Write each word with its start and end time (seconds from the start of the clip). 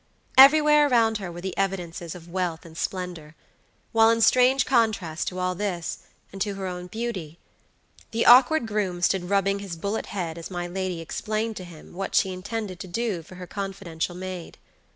Everywhere 0.35 0.87
around 0.87 1.19
her 1.19 1.31
were 1.31 1.41
the 1.41 1.55
evidences 1.55 2.15
of 2.15 2.27
wealth 2.27 2.65
and 2.65 2.75
splendor; 2.75 3.35
while 3.91 4.09
in 4.09 4.19
strange 4.19 4.65
contrast 4.65 5.27
to 5.27 5.37
all 5.37 5.53
this, 5.53 5.99
and 6.31 6.41
to 6.41 6.55
her 6.55 6.65
own 6.65 6.87
beauty; 6.87 7.37
the 8.09 8.25
awkward 8.25 8.65
groom 8.67 9.03
stood 9.03 9.29
rubbing 9.29 9.59
his 9.59 9.75
bullet 9.75 10.07
head 10.07 10.39
as 10.39 10.49
my 10.49 10.65
lady 10.65 11.01
explained 11.01 11.55
to 11.57 11.63
him 11.65 11.93
what 11.93 12.15
she 12.15 12.33
intended 12.33 12.79
to 12.79 12.87
do 12.87 13.21
for 13.21 13.35
her 13.35 13.45
confidential 13.45 14.15
maid. 14.15 14.57